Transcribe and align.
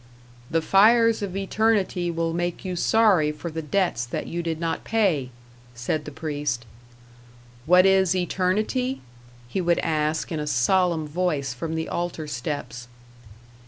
"The 0.49 0.63
fires 0.63 1.21
of 1.21 1.37
eternity 1.37 2.09
will 2.09 2.33
make 2.33 2.65
you 2.65 2.75
sorry 2.75 3.31
for 3.31 3.51
the 3.51 3.61
debts 3.61 4.03
that 4.03 4.25
you 4.25 4.41
did 4.41 4.59
not 4.59 4.83
pay," 4.83 5.29
said 5.75 6.05
the 6.05 6.11
priest. 6.11 6.65
"What 7.67 7.85
is 7.85 8.15
eternity?" 8.15 9.01
he 9.47 9.61
would 9.61 9.77
ask 9.77 10.31
in 10.31 10.39
a 10.39 10.47
solemn 10.47 11.07
voice 11.07 11.53
from 11.53 11.75
the 11.75 11.87
altar 11.87 12.25
steps. 12.25 12.87